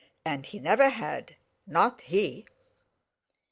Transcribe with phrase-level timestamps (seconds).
[0.25, 1.35] And he never had,
[1.67, 2.47] not he!